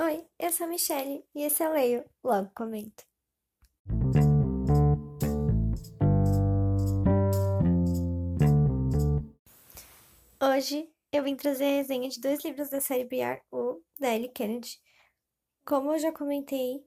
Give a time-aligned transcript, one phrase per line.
[0.00, 3.04] Oi, eu sou a Michelle e esse é o Leio, logo comento.
[10.40, 14.28] Hoje eu vim trazer a resenha de dois livros da série BR, o da Ellie
[14.28, 14.80] Kennedy.
[15.66, 16.86] Como eu já comentei,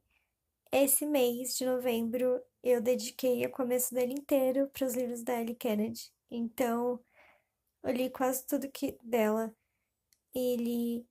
[0.71, 5.55] esse mês de novembro eu dediquei o começo dele inteiro para os livros da Ellie
[5.55, 6.13] Kennedy.
[6.29, 6.97] Então,
[7.83, 9.53] eu li quase tudo que dela.
[10.33, 11.10] E li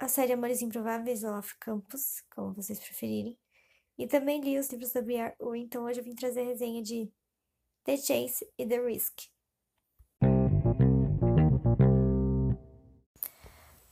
[0.00, 3.38] a série Amores Improváveis, Off Campus, como vocês preferirem.
[3.98, 5.34] E também li os livros da B.R.
[5.56, 7.12] então hoje eu vim trazer a resenha de
[7.84, 9.28] The Chase e The Risk.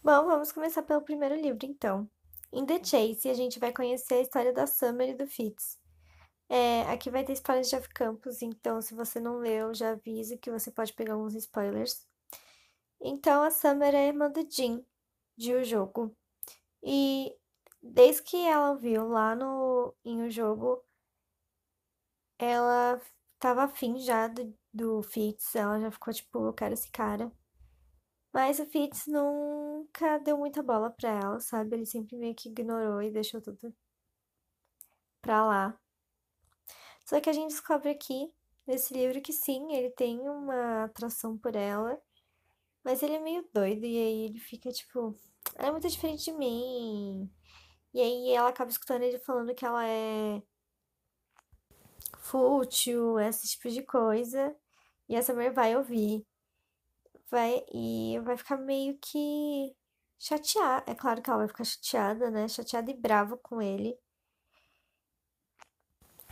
[0.02, 2.08] Bom, vamos começar pelo primeiro livro, então.
[2.50, 5.78] Em The Chase, a gente vai conhecer a história da Summer e do Fitz.
[6.48, 10.38] É, aqui vai ter spoilers de Off Campus, então se você não leu, já aviso
[10.38, 12.08] que você pode pegar alguns spoilers.
[12.98, 14.82] Então, a Summer é a irmã do Jim,
[15.38, 16.14] de O Jogo.
[16.82, 17.34] E
[17.82, 20.84] desde que ela viu lá no em O Jogo,
[22.38, 23.00] ela
[23.38, 27.32] tava afim já do, do Fitz, ela já ficou tipo, eu quero esse cara.
[28.32, 31.76] Mas o Fitz nunca deu muita bola pra ela, sabe?
[31.76, 33.74] Ele sempre meio que ignorou e deixou tudo
[35.22, 35.80] pra lá.
[37.06, 38.32] Só que a gente descobre aqui,
[38.66, 42.00] nesse livro, que sim, ele tem uma atração por ela,
[42.88, 45.14] mas ele é meio doido e aí ele fica tipo,
[45.56, 47.30] ela é muito diferente de mim.
[47.92, 50.42] E aí ela acaba escutando ele falando que ela é
[52.16, 54.56] fútil, esse tipo de coisa.
[55.06, 56.26] E essa mulher vai ouvir.
[57.30, 59.76] Vai e vai ficar meio que
[60.18, 60.90] chateada.
[60.90, 62.48] É claro que ela vai ficar chateada, né?
[62.48, 63.98] Chateada e brava com ele.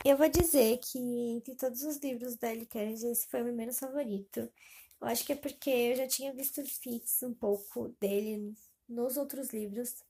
[0.02, 3.54] Eu vou dizer que de todos os livros da Ellie Kennedy, esse foi o meu
[3.54, 4.50] menos favorito.
[5.00, 8.54] Eu acho que é porque eu já tinha visto fits um pouco dele
[8.88, 10.02] nos outros livros,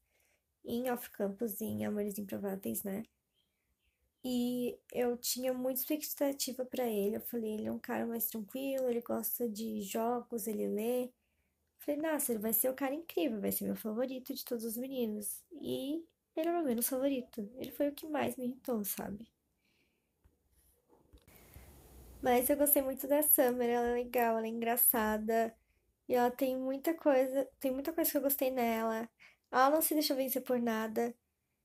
[0.65, 3.05] em Off Campus e em Amores Improváveis, né?
[4.25, 7.17] E eu tinha muita expectativa para ele.
[7.17, 11.13] Eu falei, ele é um cara mais tranquilo, ele gosta de jogos, ele lê.
[11.79, 14.77] falei, nossa, ele vai ser o cara incrível, vai ser meu favorito de todos os
[14.77, 15.45] meninos.
[15.53, 16.05] E
[16.37, 17.51] ele é o meu menos favorito.
[17.57, 19.29] Ele foi o que mais me irritou, sabe?
[22.27, 25.55] Mas eu gostei muito da Summer, ela é legal, ela é engraçada.
[26.09, 29.09] E ela tem muita coisa, tem muita coisa que eu gostei nela.
[29.49, 31.15] Ela não se deixa vencer por nada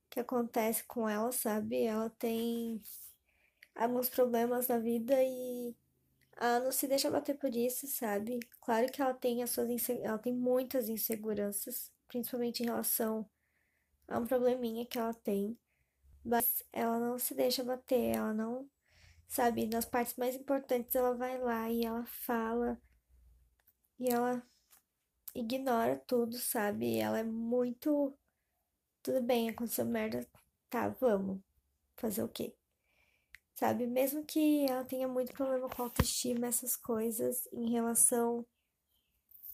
[0.10, 1.84] que acontece com ela, sabe?
[1.84, 2.80] Ela tem
[3.76, 5.76] alguns problemas na vida e
[6.38, 8.40] ela não se deixa bater por isso, sabe?
[8.62, 13.28] Claro que ela tem as suas ela tem muitas inseguranças, principalmente em relação
[14.08, 15.58] a um probleminha que ela tem,
[16.24, 18.70] mas ela não se deixa bater, ela não,
[19.32, 22.78] sabe, nas partes mais importantes ela vai lá e ela fala
[23.98, 24.46] e ela
[25.34, 26.98] ignora tudo, sabe?
[26.98, 28.18] Ela é muito.
[29.02, 30.28] Tudo bem, aconteceu merda.
[30.70, 31.42] Tá, vamos.
[31.96, 32.56] Fazer o quê?
[33.56, 33.88] Sabe?
[33.88, 38.46] Mesmo que ela tenha muito problema com autoestima, essas coisas, em relação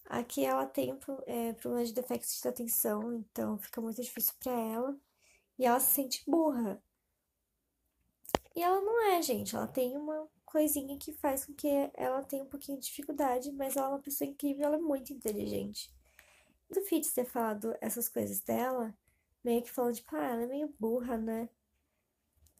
[0.06, 4.98] a que ela tem é, de déficit de atenção, então fica muito difícil para ela.
[5.60, 6.82] E ela se sente burra.
[8.58, 9.56] E ela não é, gente.
[9.56, 13.78] Ela tem uma coisinha que faz com que ela tenha um pouquinho de dificuldade, mas
[13.78, 15.94] ela é uma pessoa incrível, ela é muito inteligente.
[16.68, 18.98] Do Fitz ter falado essas coisas dela,
[19.44, 21.50] meio que falou, tipo, ah, ela é meio burra, né?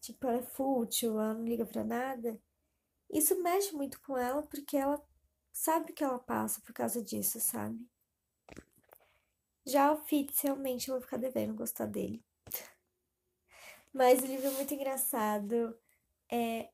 [0.00, 2.40] Tipo, ela é fútil, ela não liga pra nada.
[3.10, 5.04] Isso mexe muito com ela, porque ela
[5.52, 7.84] sabe que ela passa por causa disso, sabe?
[9.66, 12.24] Já o Fitz, realmente, eu vou ficar devendo gostar dele.
[13.92, 15.76] Mas o livro é muito engraçado.
[16.30, 16.70] É,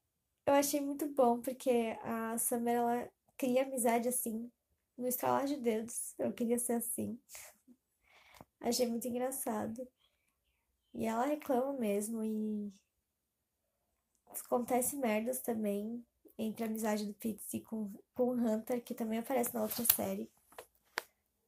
[0.47, 4.51] eu achei muito bom, porque a Summer, ela cria amizade assim,
[4.97, 6.15] no estalar de dedos.
[6.19, 7.19] Eu queria ser assim.
[8.61, 9.87] Achei muito engraçado.
[10.93, 12.73] E ela reclama mesmo e
[14.45, 16.05] acontece merdas também
[16.39, 19.85] entre a amizade do Fitz e com, com o Hunter, que também aparece na outra
[19.95, 20.31] série.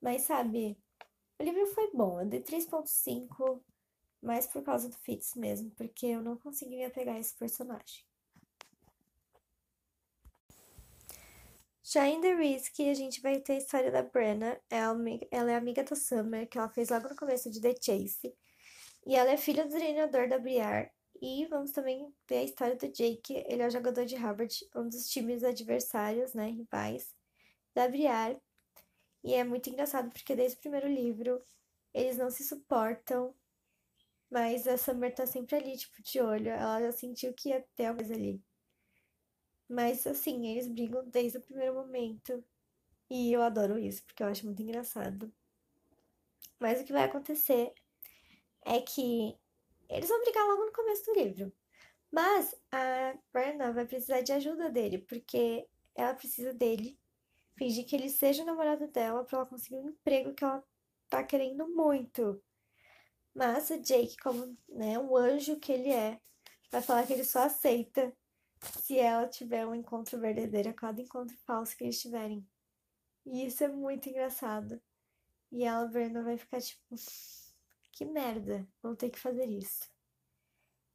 [0.01, 0.79] Mas sabe,
[1.39, 2.21] o livro foi bom.
[2.21, 3.63] Eu dei 3.5,
[4.23, 8.05] mais por causa do Fitz mesmo, porque eu não consegui me apegar a esse personagem.
[11.83, 14.61] Já em The Risk, a gente vai ter a história da Brenna.
[14.69, 18.35] Ela é amiga da Summer, que ela fez logo no começo de The Chase.
[19.07, 20.91] E ela é filha do treinador da Briar.
[21.23, 23.45] E vamos também ver a história do Jake.
[23.47, 27.15] Ele é o jogador de Harvard, um dos times adversários, né, rivais
[27.73, 28.37] da Briar.
[29.23, 31.41] E é muito engraçado porque desde o primeiro livro
[31.95, 33.35] eles não se suportam,
[34.31, 36.49] mas a Summer tá sempre ali, tipo, de olho.
[36.49, 38.43] Ela já sentiu que ia ter alguma coisa ali.
[39.69, 42.45] Mas assim, eles brigam desde o primeiro momento.
[43.11, 45.33] E eu adoro isso, porque eu acho muito engraçado.
[46.59, 47.73] Mas o que vai acontecer
[48.65, 49.37] é que
[49.89, 51.53] eles vão brigar logo no começo do livro.
[52.11, 56.99] Mas a Brenna vai precisar de ajuda dele, porque ela precisa dele
[57.57, 60.63] fingir que ele seja o namorado dela para ela conseguir um emprego que ela
[61.09, 62.43] tá querendo muito.
[63.37, 66.19] Mas o Jake, como né, um anjo que ele é,
[66.71, 68.11] vai falar que ele só aceita
[68.83, 72.49] se ela tiver um encontro verdadeiro a cada encontro falso que eles tiverem.
[73.27, 74.81] E isso é muito engraçado.
[75.53, 76.97] E ela, Brenda, vai ficar tipo,
[77.93, 79.87] que merda, vou ter que fazer isso.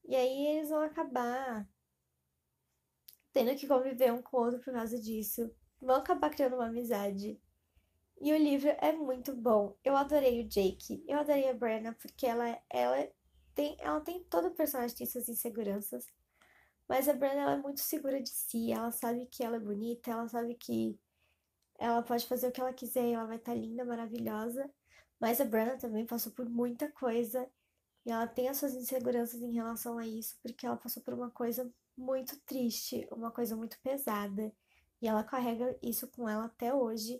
[0.03, 1.69] E aí eles vão acabar
[3.31, 5.55] tendo que conviver um com o outro por causa disso.
[5.79, 7.39] Vão acabar criando uma amizade.
[8.23, 9.75] E o livro é muito bom.
[9.83, 11.03] Eu adorei o Jake.
[11.07, 13.07] Eu adorei a Brenna porque ela, ela,
[13.55, 16.05] tem, ela tem todo o personagem tem suas inseguranças.
[16.87, 18.71] Mas a Brenna ela é muito segura de si.
[18.71, 20.11] Ela sabe que ela é bonita.
[20.11, 20.99] Ela sabe que
[21.79, 23.09] ela pode fazer o que ela quiser.
[23.11, 24.69] Ela vai estar tá linda, maravilhosa.
[25.19, 27.49] Mas a Brenna também passou por muita coisa.
[28.05, 30.37] E ela tem as suas inseguranças em relação a isso.
[30.43, 33.07] Porque ela passou por uma coisa muito triste.
[33.11, 34.53] Uma coisa muito pesada.
[35.01, 37.19] E ela carrega isso com ela até hoje.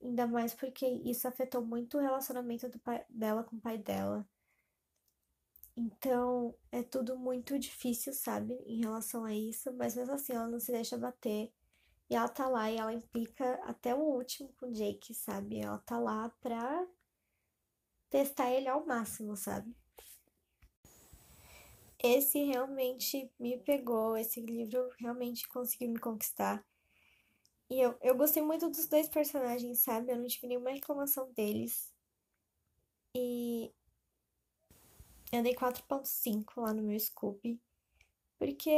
[0.00, 4.26] Ainda mais porque isso afetou muito o relacionamento pai, dela com o pai dela.
[5.76, 10.58] Então, é tudo muito difícil, sabe, em relação a isso, mas mesmo assim ela não
[10.58, 11.52] se deixa bater.
[12.10, 15.60] E ela tá lá e ela implica até o último com o Jake, sabe?
[15.60, 16.86] Ela tá lá pra
[18.10, 19.72] testar ele ao máximo, sabe?
[22.02, 26.64] Esse realmente me pegou, esse livro realmente conseguiu me conquistar.
[27.70, 30.12] E eu, eu gostei muito dos dois personagens, sabe?
[30.12, 31.92] Eu não tive nenhuma reclamação deles.
[33.14, 33.72] E
[35.30, 37.60] eu dei 4.5 lá no meu Scoop.
[38.38, 38.70] Porque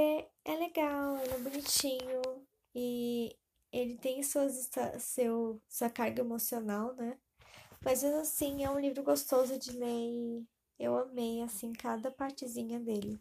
[0.45, 3.37] é legal, ele é bonitinho e
[3.71, 7.19] ele tem suas, seu, sua carga emocional, né?
[7.85, 10.47] Mas assim, é um livro gostoso de ler e
[10.79, 13.21] eu amei, assim, cada partezinha dele.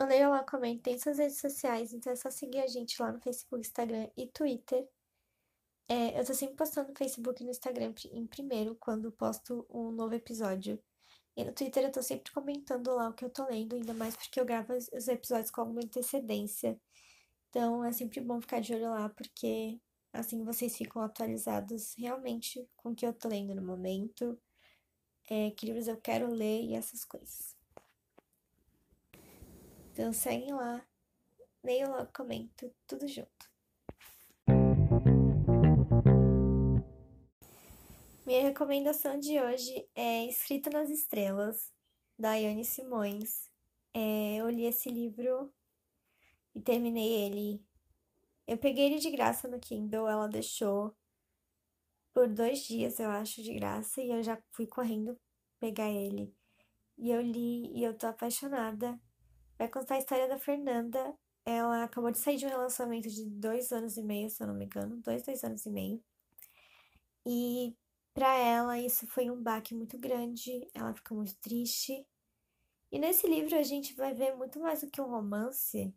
[0.00, 3.12] Eu leio lá, comento, tem suas redes sociais, então é só seguir a gente lá
[3.12, 4.88] no Facebook, Instagram e Twitter.
[5.86, 9.90] É, eu tô sempre postando no Facebook e no Instagram em primeiro, quando posto um
[9.92, 10.82] novo episódio.
[11.36, 14.16] E no Twitter eu tô sempre comentando lá o que eu tô lendo, ainda mais
[14.16, 16.80] porque eu gravo os episódios com alguma antecedência.
[17.50, 19.78] Então é sempre bom ficar de olho lá, porque
[20.14, 24.40] assim vocês ficam atualizados realmente com o que eu tô lendo no momento,
[25.30, 27.59] é, que livros eu quero ler e essas coisas.
[30.00, 30.82] Então segue lá,
[31.62, 33.50] leiam lá, comento, tudo junto.
[38.24, 41.70] Minha recomendação de hoje é Escrita nas Estrelas,
[42.18, 43.50] da Ayane Simões.
[43.92, 45.52] É, eu li esse livro
[46.54, 47.62] e terminei ele.
[48.46, 50.96] Eu peguei ele de graça no Kindle, ela deixou
[52.14, 55.20] por dois dias, eu acho, de graça, e eu já fui correndo
[55.58, 56.34] pegar ele.
[56.96, 58.98] E eu li e eu tô apaixonada.
[59.60, 61.14] Vai contar a história da Fernanda.
[61.44, 64.54] Ela acabou de sair de um relacionamento de dois anos e meio, se eu não
[64.54, 64.96] me engano.
[65.02, 66.02] Dois, dois anos e meio.
[67.26, 67.76] E
[68.14, 70.66] para ela isso foi um baque muito grande.
[70.72, 72.06] Ela fica muito triste.
[72.90, 75.94] E nesse livro a gente vai ver muito mais do que um romance.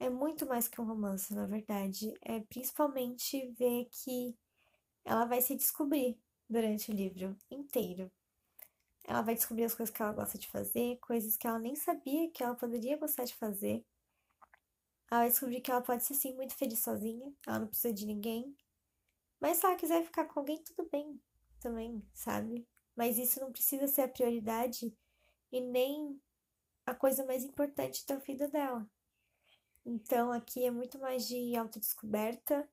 [0.00, 2.12] É muito mais que um romance, na verdade.
[2.20, 4.36] É principalmente ver que
[5.04, 6.18] ela vai se descobrir
[6.50, 8.10] durante o livro inteiro.
[9.04, 12.30] Ela vai descobrir as coisas que ela gosta de fazer, coisas que ela nem sabia
[12.30, 13.84] que ela poderia gostar de fazer.
[15.10, 18.06] Ela vai descobrir que ela pode ser sim muito feliz sozinha, ela não precisa de
[18.06, 18.56] ninguém.
[19.40, 21.20] Mas se ela quiser ficar com alguém, tudo bem
[21.60, 22.66] também, sabe?
[22.94, 24.96] Mas isso não precisa ser a prioridade
[25.50, 26.20] e nem
[26.86, 28.88] a coisa mais importante da vida dela.
[29.84, 32.68] Então aqui é muito mais de autodescoberta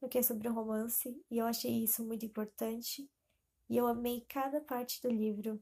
[0.00, 3.08] do que sobre o romance, e eu achei isso muito importante.
[3.72, 5.58] E eu amei cada parte do livro.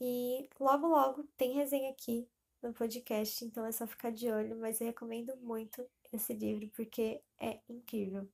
[0.00, 2.26] E logo, logo tem resenha aqui
[2.62, 4.58] no podcast, então é só ficar de olho.
[4.58, 8.26] Mas eu recomendo muito esse livro porque é incrível.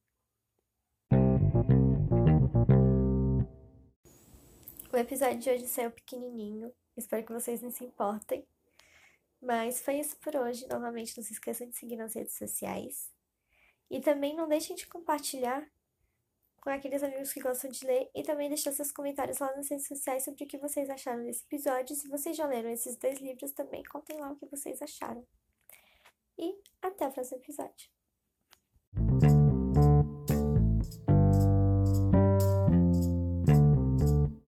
[4.93, 8.47] O episódio de hoje saiu pequenininho, espero que vocês não se importem.
[9.43, 10.65] Mas foi isso por hoje.
[10.69, 13.11] Novamente, não se esqueçam de seguir nas redes sociais.
[13.91, 15.69] E também não deixem de compartilhar
[16.61, 19.87] com aqueles amigos que gostam de ler e também deixar seus comentários lá nas redes
[19.87, 21.95] sociais sobre o que vocês acharam desse episódio.
[21.95, 25.27] Se vocês já leram esses dois livros também, contem lá o que vocês acharam.
[26.39, 27.98] E até o próximo episódio.